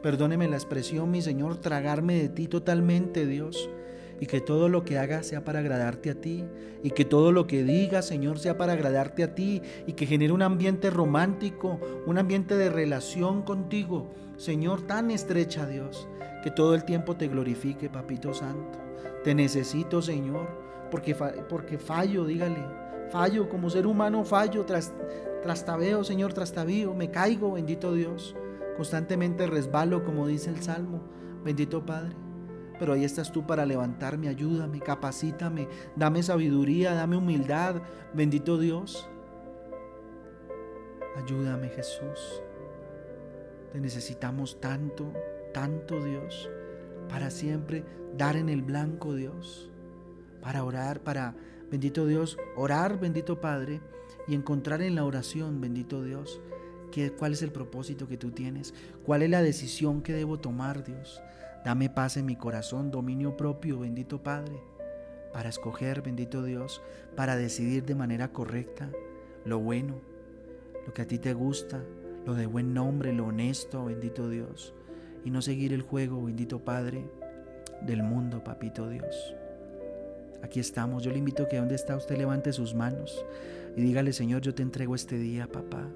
Perdóneme 0.01 0.48
la 0.48 0.57
expresión, 0.57 1.12
mi 1.12 1.22
Señor, 1.22 1.57
tragarme 1.57 2.15
de 2.15 2.29
ti 2.29 2.48
totalmente, 2.48 3.25
Dios 3.25 3.69
y 4.24 4.25
que 4.25 4.39
todo 4.39 4.69
lo 4.69 4.86
que 4.86 4.98
haga 4.98 5.22
sea 5.22 5.43
para 5.43 5.60
agradarte 5.60 6.10
a 6.10 6.15
ti 6.15 6.45
y 6.81 6.91
que 6.91 7.03
todo 7.03 7.33
lo 7.33 7.45
que 7.45 7.63
diga, 7.63 8.01
Señor, 8.01 8.39
sea 8.39 8.57
para 8.57 8.72
agradarte 8.72 9.22
a 9.24 9.36
ti 9.36 9.62
y 9.86 9.93
que 9.93 10.05
genere 10.05 10.31
un 10.31 10.41
ambiente 10.41 10.89
romántico, 10.89 11.79
un 12.05 12.17
ambiente 12.17 12.55
de 12.55 12.69
relación 12.69 13.41
contigo, 13.41 14.13
Señor, 14.38 14.88
tan 14.88 15.12
estrecha, 15.12 15.67
Dios, 15.67 16.07
que 16.41 16.51
todo 16.51 16.74
el 16.74 16.86
tiempo 16.86 17.17
te 17.17 17.27
glorifique, 17.27 17.89
Papito 17.89 18.33
Santo. 18.33 18.79
Te 19.25 19.36
necesito, 19.36 20.01
Señor, 20.01 20.62
porque, 20.93 21.15
porque 21.50 21.79
fallo, 21.79 22.23
dígale, 22.23 22.63
fallo 23.09 23.50
como 23.50 23.67
ser 23.71 23.88
humano, 23.88 24.23
fallo, 24.23 24.63
tras, 24.63 24.93
trastabeo, 25.41 26.03
Señor, 26.03 26.33
trastabío, 26.33 26.93
me 26.93 27.09
caigo, 27.09 27.53
bendito 27.53 27.95
Dios. 27.95 28.35
Constantemente 28.77 29.47
resbalo, 29.47 30.05
como 30.05 30.27
dice 30.27 30.51
el 30.51 30.62
Salmo, 30.62 31.01
bendito 31.43 31.83
Padre. 31.83 32.15
Pero 32.77 32.93
ahí 32.93 33.05
estás 33.05 33.31
tú 33.31 33.47
para 33.47 33.65
levantarme, 33.65 34.27
ayúdame, 34.27 34.81
capacítame, 34.81 35.67
dame 35.95 36.21
sabiduría, 36.21 36.93
dame 36.93 37.17
humildad, 37.17 37.81
bendito 38.13 38.59
Dios. 38.59 39.09
Ayúdame 41.17 41.69
Jesús. 41.69 42.43
Te 43.71 43.79
necesitamos 43.79 44.62
tanto, 44.62 45.12
tanto 45.55 46.03
Dios, 46.03 46.51
para 47.09 47.31
siempre 47.31 47.83
dar 48.15 48.35
en 48.35 48.47
el 48.47 48.62
blanco 48.62 49.15
Dios, 49.15 49.71
para 50.43 50.63
orar, 50.63 51.00
para, 51.00 51.33
bendito 51.71 52.05
Dios, 52.05 52.38
orar, 52.55 53.00
bendito 53.00 53.41
Padre, 53.41 53.81
y 54.27 54.35
encontrar 54.35 54.81
en 54.81 54.95
la 54.95 55.05
oración, 55.05 55.59
bendito 55.62 56.03
Dios, 56.03 56.39
cuál 57.17 57.33
es 57.33 57.41
el 57.41 57.51
propósito 57.51 58.07
que 58.07 58.17
tú 58.17 58.31
tienes, 58.31 58.73
cuál 59.05 59.23
es 59.23 59.29
la 59.29 59.41
decisión 59.41 60.01
que 60.01 60.13
debo 60.13 60.39
tomar, 60.39 60.83
Dios. 60.83 61.21
Dame 61.65 61.89
paz 61.89 62.17
en 62.17 62.25
mi 62.25 62.35
corazón, 62.35 62.91
dominio 62.91 63.35
propio, 63.35 63.79
bendito 63.79 64.21
Padre, 64.21 64.62
para 65.31 65.50
escoger, 65.50 66.01
bendito 66.01 66.43
Dios, 66.43 66.81
para 67.15 67.35
decidir 67.35 67.85
de 67.85 67.95
manera 67.95 68.31
correcta 68.31 68.91
lo 69.45 69.59
bueno, 69.59 69.95
lo 70.85 70.93
que 70.93 71.01
a 71.01 71.07
ti 71.07 71.17
te 71.17 71.33
gusta, 71.33 71.81
lo 72.25 72.35
de 72.35 72.45
buen 72.45 72.73
nombre, 72.73 73.13
lo 73.13 73.27
honesto, 73.27 73.85
bendito 73.85 74.29
Dios, 74.29 74.73
y 75.25 75.31
no 75.31 75.41
seguir 75.41 75.73
el 75.73 75.81
juego, 75.81 76.23
bendito 76.23 76.59
Padre, 76.59 77.09
del 77.81 78.03
mundo, 78.03 78.43
papito 78.43 78.89
Dios. 78.89 79.35
Aquí 80.43 80.59
estamos, 80.59 81.01
yo 81.01 81.12
le 81.12 81.17
invito 81.17 81.43
a 81.43 81.47
que 81.47 81.57
donde 81.57 81.75
está 81.75 81.95
usted 81.95 82.17
levante 82.17 82.51
sus 82.53 82.75
manos 82.75 83.25
y 83.75 83.81
dígale, 83.81 84.13
Señor, 84.13 84.41
yo 84.41 84.53
te 84.53 84.62
entrego 84.62 84.93
este 84.93 85.17
día, 85.17 85.47
papá. 85.47 85.88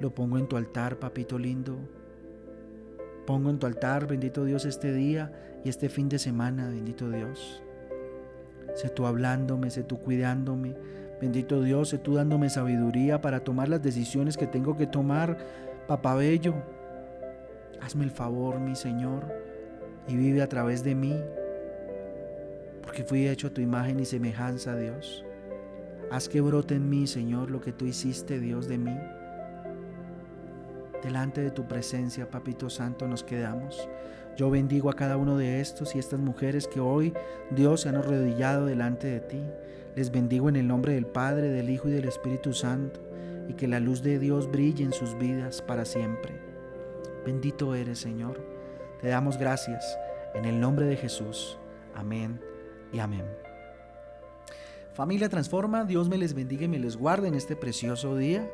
Lo 0.00 0.14
pongo 0.14 0.36
en 0.36 0.46
tu 0.46 0.56
altar, 0.56 0.96
papito 0.96 1.38
lindo. 1.38 1.78
Pongo 3.26 3.50
en 3.50 3.58
tu 3.58 3.66
altar, 3.66 4.06
bendito 4.06 4.44
Dios, 4.44 4.64
este 4.64 4.92
día 4.92 5.32
y 5.64 5.68
este 5.68 5.88
fin 5.88 6.08
de 6.08 6.18
semana, 6.18 6.68
bendito 6.68 7.10
Dios. 7.10 7.62
Sé 8.74 8.88
tú 8.90 9.06
hablándome, 9.06 9.70
sé 9.70 9.82
tú 9.84 9.98
cuidándome. 9.98 10.74
Bendito 11.20 11.62
Dios, 11.62 11.88
sé 11.88 11.98
tú 11.98 12.14
dándome 12.14 12.48
sabiduría 12.48 13.20
para 13.20 13.40
tomar 13.40 13.68
las 13.68 13.82
decisiones 13.82 14.36
que 14.36 14.46
tengo 14.46 14.76
que 14.76 14.86
tomar, 14.86 15.38
papá 15.86 16.14
bello. 16.14 16.54
Hazme 17.80 18.04
el 18.04 18.10
favor, 18.10 18.60
mi 18.60 18.76
Señor, 18.76 19.24
y 20.06 20.16
vive 20.16 20.42
a 20.42 20.48
través 20.48 20.84
de 20.84 20.94
mí, 20.94 21.14
porque 22.88 23.04
fui 23.04 23.28
hecho 23.28 23.48
a 23.48 23.50
tu 23.50 23.60
imagen 23.60 24.00
y 24.00 24.06
semejanza, 24.06 24.74
Dios. 24.74 25.22
Haz 26.10 26.26
que 26.26 26.40
brote 26.40 26.74
en 26.74 26.88
mí, 26.88 27.06
Señor, 27.06 27.50
lo 27.50 27.60
que 27.60 27.70
tú 27.70 27.84
hiciste, 27.84 28.40
Dios, 28.40 28.66
de 28.66 28.78
mí. 28.78 28.96
Delante 31.02 31.42
de 31.42 31.50
tu 31.50 31.68
presencia, 31.68 32.30
Papito 32.30 32.70
Santo, 32.70 33.06
nos 33.06 33.22
quedamos. 33.22 33.86
Yo 34.38 34.48
bendigo 34.48 34.88
a 34.88 34.94
cada 34.94 35.18
uno 35.18 35.36
de 35.36 35.60
estos 35.60 35.94
y 35.94 35.98
estas 35.98 36.18
mujeres 36.18 36.66
que 36.66 36.80
hoy 36.80 37.12
Dios 37.50 37.82
se 37.82 37.90
han 37.90 37.96
arrodillado 37.96 38.64
delante 38.64 39.06
de 39.08 39.20
ti. 39.20 39.42
Les 39.94 40.10
bendigo 40.10 40.48
en 40.48 40.56
el 40.56 40.66
nombre 40.66 40.94
del 40.94 41.04
Padre, 41.04 41.50
del 41.50 41.68
Hijo 41.68 41.90
y 41.90 41.92
del 41.92 42.08
Espíritu 42.08 42.54
Santo 42.54 43.00
y 43.50 43.52
que 43.52 43.68
la 43.68 43.80
luz 43.80 44.02
de 44.02 44.18
Dios 44.18 44.50
brille 44.50 44.82
en 44.82 44.94
sus 44.94 45.18
vidas 45.18 45.60
para 45.60 45.84
siempre. 45.84 46.32
Bendito 47.26 47.74
eres, 47.74 47.98
Señor. 47.98 48.42
Te 49.02 49.08
damos 49.08 49.36
gracias 49.36 49.98
en 50.34 50.46
el 50.46 50.58
nombre 50.58 50.86
de 50.86 50.96
Jesús. 50.96 51.58
Amén 51.94 52.40
y 52.92 52.98
amén. 52.98 53.24
Familia 54.94 55.28
Transforma, 55.28 55.84
Dios 55.84 56.08
me 56.08 56.18
les 56.18 56.34
bendiga 56.34 56.64
y 56.64 56.68
me 56.68 56.78
les 56.78 56.96
guarde 56.96 57.28
en 57.28 57.34
este 57.34 57.54
precioso 57.56 58.16
día. 58.16 58.50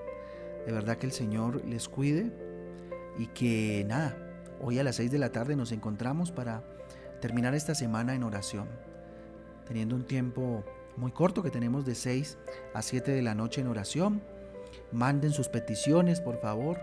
De 0.66 0.72
verdad 0.72 0.96
que 0.98 1.06
el 1.06 1.12
Señor 1.12 1.64
les 1.64 1.88
cuide 1.88 2.30
y 3.18 3.28
que 3.28 3.84
nada, 3.86 4.16
Hoy 4.60 4.78
a 4.78 4.84
las 4.84 4.96
6 4.96 5.10
de 5.10 5.18
la 5.18 5.30
tarde 5.30 5.56
nos 5.56 5.72
encontramos 5.72 6.30
para 6.30 6.62
terminar 7.20 7.54
esta 7.54 7.74
semana 7.74 8.14
en 8.14 8.22
oración, 8.22 8.66
teniendo 9.66 9.94
un 9.94 10.06
tiempo 10.06 10.64
muy 10.96 11.12
corto 11.12 11.42
que 11.42 11.50
tenemos 11.50 11.84
de 11.84 11.94
6 11.94 12.38
a 12.72 12.80
7 12.80 13.12
de 13.12 13.20
la 13.20 13.34
noche 13.34 13.60
en 13.60 13.66
oración. 13.66 14.22
Manden 14.90 15.32
sus 15.32 15.48
peticiones, 15.48 16.22
por 16.22 16.40
favor, 16.40 16.78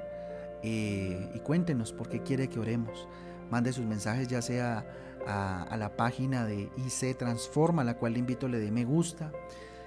eh, 0.62 1.32
y 1.34 1.40
cuéntenos 1.40 1.92
por 1.92 2.08
qué 2.08 2.22
quiere 2.22 2.50
que 2.50 2.60
oremos. 2.60 3.08
Mande 3.50 3.74
sus 3.74 3.86
mensajes 3.86 4.28
ya 4.28 4.44
sea 4.44 4.86
a, 5.28 5.76
la 5.78 5.96
página 5.96 6.46
de 6.46 6.70
IC 6.78 7.18
Transforma, 7.18 7.82
a 7.82 7.86
la 7.86 7.98
cual 7.98 8.14
le 8.14 8.20
invito, 8.20 8.48
le 8.48 8.60
dé 8.60 8.72
me 8.72 8.86
gusta. 8.86 9.32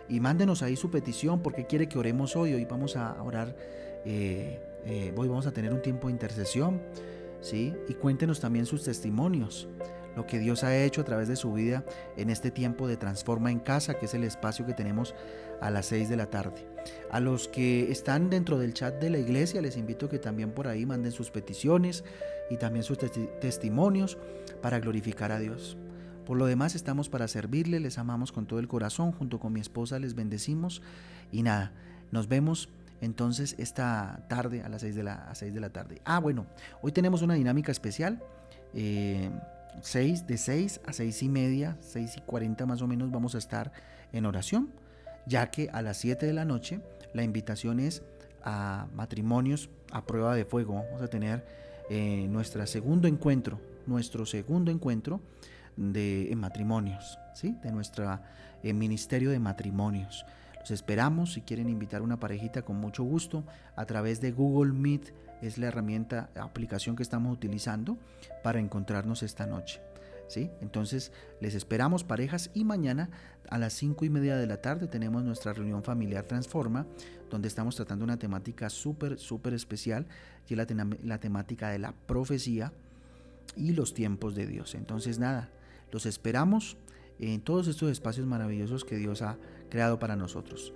Y 0.08 0.20
mándenos 0.20 0.62
ahí 0.62 0.76
su 0.76 0.90
petición, 0.90 1.40
por 1.40 1.54
qué 1.54 1.66
quiere 1.66 1.88
que 1.88 1.98
oremos 1.98 2.36
hoy. 2.36 2.54
Hoy 2.54 2.64
vamos 2.66 2.96
a 2.96 3.22
orar, 3.22 3.56
eh, 4.04 4.60
eh, 4.84 5.14
hoy 5.16 5.28
vamos 5.28 5.46
a 5.46 5.52
tener 5.52 5.72
un 5.72 5.80
tiempo 5.82 6.08
de 6.08 6.12
intercesión. 6.12 6.80
Y 7.52 7.94
cuéntenos 7.94 8.40
también 8.40 8.64
sus 8.64 8.84
testimonios, 8.84 9.68
lo 10.16 10.26
que 10.26 10.38
Dios 10.38 10.64
ha 10.64 10.76
hecho 10.76 11.02
a 11.02 11.04
través 11.04 11.28
de 11.28 11.36
su 11.36 11.52
vida 11.52 11.84
en 12.16 12.30
este 12.30 12.50
tiempo 12.50 12.88
de 12.88 12.96
Transforma 12.96 13.50
en 13.50 13.60
Casa, 13.60 13.94
que 13.94 14.06
es 14.06 14.14
el 14.14 14.24
espacio 14.24 14.64
que 14.64 14.72
tenemos 14.72 15.14
a 15.60 15.70
las 15.70 15.86
6 15.86 16.08
de 16.08 16.16
la 16.16 16.30
tarde. 16.30 16.73
A 17.10 17.20
los 17.20 17.48
que 17.48 17.90
están 17.90 18.30
dentro 18.30 18.58
del 18.58 18.74
chat 18.74 19.00
de 19.00 19.10
la 19.10 19.18
iglesia, 19.18 19.62
les 19.62 19.76
invito 19.76 20.06
a 20.06 20.10
que 20.10 20.18
también 20.18 20.52
por 20.52 20.68
ahí 20.68 20.86
manden 20.86 21.12
sus 21.12 21.30
peticiones 21.30 22.04
y 22.50 22.56
también 22.56 22.82
sus 22.84 22.98
testimonios 23.40 24.18
para 24.62 24.80
glorificar 24.80 25.32
a 25.32 25.38
Dios. 25.38 25.76
Por 26.26 26.38
lo 26.38 26.46
demás 26.46 26.74
estamos 26.74 27.08
para 27.08 27.28
servirle, 27.28 27.80
les 27.80 27.98
amamos 27.98 28.32
con 28.32 28.46
todo 28.46 28.58
el 28.58 28.68
corazón, 28.68 29.12
junto 29.12 29.38
con 29.38 29.52
mi 29.52 29.60
esposa 29.60 29.98
les 29.98 30.14
bendecimos 30.14 30.80
y 31.30 31.42
nada, 31.42 31.72
nos 32.10 32.28
vemos 32.28 32.70
entonces 33.00 33.54
esta 33.58 34.24
tarde 34.28 34.62
a 34.62 34.68
las 34.68 34.80
6 34.80 34.94
de 34.94 35.02
la, 35.02 35.32
de 35.38 35.60
la 35.60 35.70
tarde. 35.70 36.00
Ah, 36.04 36.18
bueno, 36.20 36.46
hoy 36.80 36.92
tenemos 36.92 37.22
una 37.22 37.34
dinámica 37.34 37.70
especial. 37.70 38.22
6, 38.72 38.74
eh, 38.74 40.24
de 40.26 40.38
6 40.38 40.80
a 40.86 40.92
6 40.92 41.22
y 41.22 41.28
media, 41.28 41.76
6 41.80 42.16
y 42.16 42.20
40 42.22 42.66
más 42.66 42.82
o 42.82 42.86
menos 42.86 43.10
vamos 43.10 43.34
a 43.34 43.38
estar 43.38 43.72
en 44.12 44.26
oración, 44.26 44.70
ya 45.26 45.50
que 45.50 45.68
a 45.72 45.82
las 45.82 45.96
7 45.98 46.26
de 46.26 46.32
la 46.32 46.44
noche 46.44 46.80
la 47.12 47.22
invitación 47.22 47.80
es 47.80 48.02
a 48.42 48.86
matrimonios 48.94 49.70
a 49.90 50.04
prueba 50.04 50.34
de 50.34 50.44
fuego. 50.44 50.74
Vamos 50.74 51.02
a 51.02 51.08
tener 51.08 51.44
eh, 51.90 52.26
nuestro 52.28 52.66
segundo 52.66 53.08
encuentro, 53.08 53.60
nuestro 53.86 54.26
segundo 54.26 54.70
encuentro 54.70 55.20
de 55.76 56.32
matrimonios, 56.36 57.18
¿sí? 57.34 57.56
de 57.62 57.72
nuestro 57.72 58.20
eh, 58.62 58.72
ministerio 58.72 59.30
de 59.30 59.38
matrimonios. 59.38 60.24
Los 60.60 60.70
esperamos 60.70 61.34
si 61.34 61.42
quieren 61.42 61.68
invitar 61.68 62.02
una 62.02 62.18
parejita 62.18 62.62
con 62.62 62.76
mucho 62.76 63.04
gusto 63.04 63.44
a 63.76 63.84
través 63.84 64.20
de 64.20 64.32
Google 64.32 64.72
Meet. 64.72 65.12
Es 65.42 65.58
la 65.58 65.66
herramienta, 65.66 66.30
aplicación 66.36 66.96
que 66.96 67.02
estamos 67.02 67.32
utilizando 67.32 67.98
para 68.42 68.60
encontrarnos 68.60 69.22
esta 69.22 69.46
noche. 69.46 69.82
Entonces 70.60 71.12
les 71.40 71.54
esperamos 71.54 72.04
parejas 72.04 72.50
y 72.54 72.64
mañana 72.64 73.10
a 73.48 73.58
las 73.58 73.72
5 73.74 74.04
y 74.04 74.10
media 74.10 74.36
de 74.36 74.46
la 74.46 74.60
tarde 74.60 74.88
tenemos 74.88 75.22
nuestra 75.22 75.52
reunión 75.52 75.82
familiar 75.82 76.24
Transforma, 76.24 76.86
donde 77.30 77.48
estamos 77.48 77.76
tratando 77.76 78.04
una 78.04 78.18
temática 78.18 78.70
súper, 78.70 79.18
súper 79.18 79.54
especial 79.54 80.06
y 80.48 80.54
la, 80.54 80.66
la 81.02 81.18
temática 81.18 81.70
de 81.70 81.78
la 81.78 81.92
profecía 81.92 82.72
y 83.56 83.72
los 83.72 83.94
tiempos 83.94 84.34
de 84.34 84.46
Dios. 84.46 84.74
Entonces 84.74 85.18
nada, 85.18 85.50
los 85.92 86.06
esperamos 86.06 86.76
en 87.18 87.40
todos 87.40 87.68
estos 87.68 87.90
espacios 87.92 88.26
maravillosos 88.26 88.84
que 88.84 88.96
Dios 88.96 89.22
ha 89.22 89.38
creado 89.70 89.98
para 89.98 90.16
nosotros. 90.16 90.72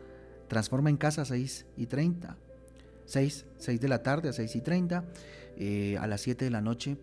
Transforma 0.48 0.90
en 0.90 0.96
casa 0.96 1.24
6 1.24 1.66
y 1.76 1.86
30. 1.86 2.36
6, 3.06 3.46
6 3.56 3.80
de 3.80 3.88
la 3.88 4.02
tarde 4.02 4.28
a 4.28 4.32
6 4.32 4.56
y 4.56 4.60
30. 4.60 5.04
Eh, 5.56 5.96
a 5.98 6.06
las 6.06 6.20
7 6.20 6.44
de 6.44 6.50
la 6.50 6.60
noche 6.60 6.96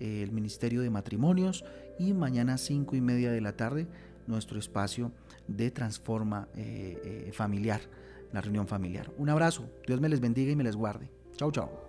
eh, 0.00 0.22
el 0.22 0.32
Ministerio 0.32 0.82
de 0.82 0.90
Matrimonios. 0.90 1.64
Y 1.98 2.12
mañana 2.12 2.58
5 2.58 2.96
y 2.96 3.00
media 3.00 3.30
de 3.30 3.40
la 3.40 3.56
tarde 3.56 3.86
nuestro 4.26 4.58
espacio 4.58 5.12
de 5.46 5.70
Transforma 5.70 6.48
eh, 6.56 7.30
Familiar, 7.32 7.80
la 8.32 8.40
reunión 8.40 8.66
familiar. 8.66 9.12
Un 9.18 9.30
abrazo. 9.30 9.70
Dios 9.86 10.00
me 10.00 10.08
les 10.08 10.20
bendiga 10.20 10.52
y 10.52 10.56
me 10.56 10.64
les 10.64 10.76
guarde. 10.76 11.08
Chao, 11.36 11.52
chao. 11.52 11.85